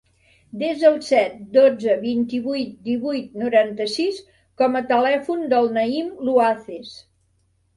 [0.59, 4.19] Desa el set, dotze, vint-i-vuit, divuit, noranta-sis
[4.63, 6.99] com a telèfon del Naïm Luaces.